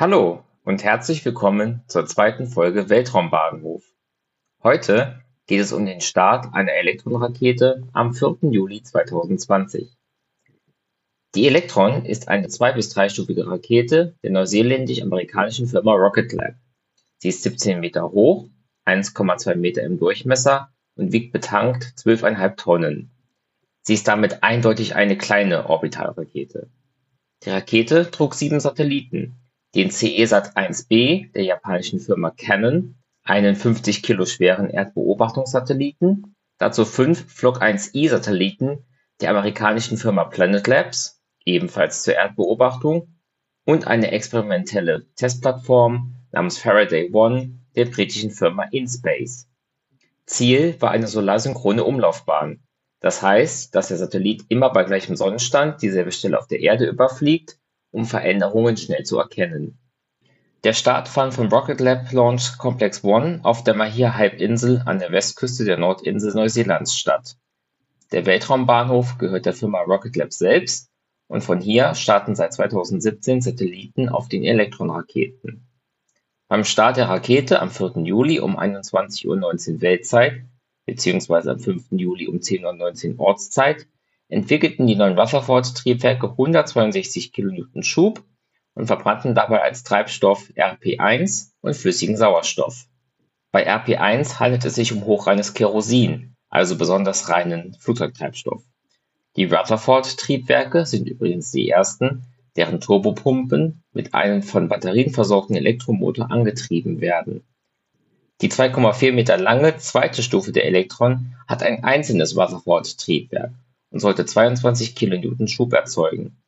Hallo 0.00 0.44
und 0.62 0.84
herzlich 0.84 1.24
willkommen 1.24 1.82
zur 1.88 2.06
zweiten 2.06 2.46
Folge 2.46 2.88
Weltraumbahnhof. 2.88 3.82
Heute 4.62 5.24
geht 5.48 5.58
es 5.58 5.72
um 5.72 5.86
den 5.86 6.00
Start 6.00 6.54
einer 6.54 6.70
Elektronrakete 6.74 7.82
am 7.94 8.14
4. 8.14 8.36
Juli 8.42 8.80
2020. 8.80 9.90
Die 11.34 11.48
Electron 11.48 12.04
ist 12.04 12.28
eine 12.28 12.46
zwei- 12.46 12.74
bis 12.74 12.90
dreistufige 12.90 13.48
Rakete 13.48 14.14
der 14.22 14.30
neuseeländisch-amerikanischen 14.30 15.66
Firma 15.66 15.94
Rocket 15.94 16.32
Lab. 16.32 16.54
Sie 17.16 17.30
ist 17.30 17.42
17 17.42 17.80
Meter 17.80 18.12
hoch, 18.12 18.48
1,2 18.84 19.56
Meter 19.56 19.82
im 19.82 19.98
Durchmesser 19.98 20.70
und 20.94 21.10
wiegt 21.10 21.32
betankt 21.32 21.82
12,5 21.96 22.54
Tonnen. 22.54 23.10
Sie 23.82 23.94
ist 23.94 24.06
damit 24.06 24.44
eindeutig 24.44 24.94
eine 24.94 25.18
kleine 25.18 25.68
Orbitalrakete. 25.68 26.70
Die 27.42 27.50
Rakete 27.50 28.12
trug 28.12 28.36
sieben 28.36 28.60
Satelliten, 28.60 29.34
den 29.74 29.90
CESat-1b 29.90 31.32
der 31.32 31.44
japanischen 31.44 32.00
Firma 32.00 32.30
Canon, 32.30 32.96
einen 33.22 33.56
50 33.56 34.02
Kilo 34.02 34.24
schweren 34.24 34.70
Erdbeobachtungssatelliten, 34.70 36.34
dazu 36.58 36.84
fünf 36.84 37.32
Flock 37.32 37.62
1i-Satelliten 37.62 38.84
der 39.20 39.30
amerikanischen 39.30 39.98
Firma 39.98 40.24
Planet 40.24 40.66
Labs, 40.66 41.20
ebenfalls 41.44 42.02
zur 42.02 42.14
Erdbeobachtung, 42.14 43.14
und 43.64 43.86
eine 43.86 44.12
experimentelle 44.12 45.06
Testplattform 45.16 46.14
namens 46.32 46.58
Faraday 46.58 47.10
One 47.12 47.60
der 47.76 47.84
britischen 47.84 48.30
Firma 48.30 48.64
InSpace. 48.70 49.46
Ziel 50.24 50.80
war 50.80 50.90
eine 50.90 51.06
solarsynchrone 51.06 51.84
Umlaufbahn, 51.84 52.62
das 53.00 53.22
heißt, 53.22 53.74
dass 53.74 53.88
der 53.88 53.96
Satellit 53.96 54.44
immer 54.48 54.70
bei 54.70 54.84
gleichem 54.84 55.16
Sonnenstand 55.16 55.82
dieselbe 55.82 56.12
Stelle 56.12 56.38
auf 56.38 56.48
der 56.48 56.60
Erde 56.60 56.86
überfliegt, 56.86 57.57
um 57.90 58.04
Veränderungen 58.04 58.76
schnell 58.76 59.04
zu 59.04 59.18
erkennen. 59.18 59.78
Der 60.64 60.72
Start 60.72 61.08
fand 61.08 61.34
vom 61.34 61.48
Rocket 61.48 61.80
Lab 61.80 62.10
Launch 62.12 62.58
Complex 62.58 63.04
One 63.04 63.40
auf 63.44 63.62
der 63.62 63.74
Mahia-Halbinsel 63.74 64.82
an 64.86 64.98
der 64.98 65.12
Westküste 65.12 65.64
der 65.64 65.78
Nordinsel 65.78 66.34
Neuseelands 66.34 66.96
statt. 66.96 67.36
Der 68.10 68.26
Weltraumbahnhof 68.26 69.18
gehört 69.18 69.46
der 69.46 69.52
Firma 69.52 69.80
Rocket 69.82 70.16
Lab 70.16 70.32
selbst 70.32 70.90
und 71.28 71.42
von 71.42 71.60
hier 71.60 71.94
starten 71.94 72.34
seit 72.34 72.54
2017 72.54 73.40
Satelliten 73.40 74.08
auf 74.08 74.28
den 74.28 74.44
Elektron-Raketen. 74.44 75.64
Beim 76.48 76.64
Start 76.64 76.96
der 76.96 77.08
Rakete 77.08 77.60
am 77.60 77.70
4. 77.70 78.04
Juli 78.04 78.40
um 78.40 78.58
21:19 78.58 79.26
Uhr 79.28 79.80
Weltzeit 79.80 80.42
beziehungsweise 80.86 81.50
am 81.52 81.60
5. 81.60 81.92
Juli 81.92 82.26
um 82.26 82.40
10:19 82.40 83.16
Uhr 83.16 83.26
Ortszeit 83.26 83.86
entwickelten 84.28 84.86
die 84.86 84.96
neuen 84.96 85.18
Rutherford-Triebwerke 85.18 86.30
162 86.30 87.32
kN 87.32 87.82
Schub 87.82 88.22
und 88.74 88.86
verbrannten 88.86 89.34
dabei 89.34 89.62
als 89.62 89.82
Treibstoff 89.82 90.50
Rp1 90.56 91.50
und 91.62 91.74
flüssigen 91.74 92.16
Sauerstoff. 92.16 92.86
Bei 93.50 93.66
Rp1 93.66 94.38
handelt 94.38 94.64
es 94.64 94.74
sich 94.74 94.92
um 94.92 95.04
hochreines 95.04 95.54
Kerosin, 95.54 96.36
also 96.50 96.76
besonders 96.76 97.28
reinen 97.28 97.74
Flugzeugtreibstoff. 97.80 98.62
Die 99.36 99.46
Rutherford-Triebwerke 99.46 100.84
sind 100.84 101.08
übrigens 101.08 101.50
die 101.50 101.68
ersten, 101.68 102.24
deren 102.56 102.80
Turbopumpen 102.80 103.82
mit 103.92 104.14
einem 104.14 104.42
von 104.42 104.68
Batterien 104.68 105.10
versorgten 105.10 105.56
Elektromotor 105.56 106.30
angetrieben 106.30 107.00
werden. 107.00 107.44
Die 108.40 108.50
2,4 108.50 109.12
Meter 109.12 109.36
lange 109.36 109.76
zweite 109.78 110.22
Stufe 110.22 110.52
der 110.52 110.66
Elektron 110.66 111.34
hat 111.46 111.62
ein 111.62 111.82
einzelnes 111.84 112.36
Rutherford-Triebwerk 112.36 113.52
und 113.90 114.00
sollte 114.00 114.24
22 114.24 114.94
kN 114.94 115.48
Schub 115.48 115.72
erzeugen. 115.72 116.42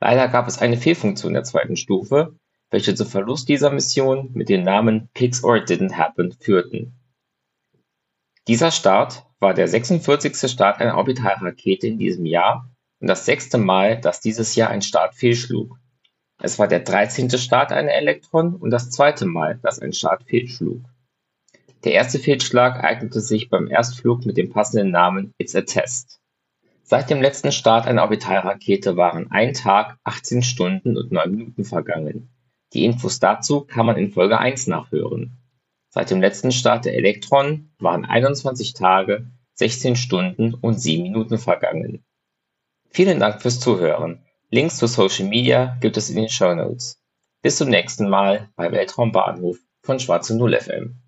Leider 0.00 0.28
gab 0.28 0.48
es 0.48 0.58
eine 0.58 0.76
Fehlfunktion 0.76 1.32
der 1.32 1.44
zweiten 1.44 1.76
Stufe, 1.76 2.34
welche 2.70 2.94
zum 2.94 3.06
Verlust 3.06 3.48
dieser 3.48 3.70
Mission 3.70 4.30
mit 4.32 4.48
den 4.48 4.64
Namen 4.64 5.08
Pigs 5.14 5.44
or 5.44 5.56
It 5.56 5.68
Didn't 5.68 5.92
Happen 5.92 6.32
führten. 6.32 6.94
Dieser 8.48 8.72
Start 8.72 9.26
war 9.38 9.54
der 9.54 9.68
46. 9.68 10.50
Start 10.50 10.80
einer 10.80 10.96
Orbitalrakete 10.96 11.86
in 11.86 11.98
diesem 11.98 12.26
Jahr 12.26 12.68
und 12.98 13.06
das 13.06 13.26
sechste 13.26 13.58
Mal, 13.58 14.00
dass 14.00 14.20
dieses 14.20 14.56
Jahr 14.56 14.70
ein 14.70 14.82
Start 14.82 15.14
fehlschlug. 15.14 15.76
Es 16.40 16.58
war 16.58 16.66
der 16.66 16.80
13. 16.80 17.30
Start 17.30 17.70
einer 17.70 17.92
Elektron 17.92 18.56
und 18.56 18.70
das 18.70 18.90
zweite 18.90 19.26
Mal, 19.26 19.60
dass 19.62 19.78
ein 19.78 19.92
Start 19.92 20.24
fehlschlug. 20.24 20.82
Der 21.84 21.92
erste 21.92 22.18
Fehlschlag 22.18 22.82
eignete 22.82 23.20
sich 23.20 23.50
beim 23.50 23.68
Erstflug 23.68 24.24
mit 24.24 24.36
dem 24.36 24.50
passenden 24.50 24.90
Namen 24.90 25.34
It's 25.38 25.54
a 25.54 25.62
Test. 25.62 26.21
Seit 26.92 27.08
dem 27.08 27.22
letzten 27.22 27.52
Start 27.52 27.86
einer 27.86 28.02
Orbitalrakete 28.02 28.98
waren 28.98 29.30
ein 29.30 29.54
Tag, 29.54 29.96
18 30.04 30.42
Stunden 30.42 30.98
und 30.98 31.10
9 31.10 31.30
Minuten 31.30 31.64
vergangen. 31.64 32.28
Die 32.74 32.84
Infos 32.84 33.18
dazu 33.18 33.62
kann 33.62 33.86
man 33.86 33.96
in 33.96 34.12
Folge 34.12 34.36
1 34.36 34.66
nachhören. 34.66 35.38
Seit 35.88 36.10
dem 36.10 36.20
letzten 36.20 36.52
Start 36.52 36.84
der 36.84 36.94
Elektron 36.94 37.70
waren 37.78 38.04
21 38.04 38.74
Tage, 38.74 39.30
16 39.54 39.96
Stunden 39.96 40.52
und 40.52 40.78
7 40.78 41.02
Minuten 41.02 41.38
vergangen. 41.38 42.04
Vielen 42.90 43.20
Dank 43.20 43.40
fürs 43.40 43.58
Zuhören. 43.58 44.22
Links 44.50 44.76
zu 44.76 44.86
Social 44.86 45.26
Media 45.26 45.78
gibt 45.80 45.96
es 45.96 46.10
in 46.10 46.16
den 46.16 46.28
Show 46.28 46.54
Notes. 46.54 47.02
Bis 47.40 47.56
zum 47.56 47.70
nächsten 47.70 48.10
Mal 48.10 48.50
bei 48.54 48.70
Weltraumbahnhof 48.70 49.56
von 49.82 49.98
Schwarze 49.98 50.36
Null 50.36 50.60
FM. 50.60 51.01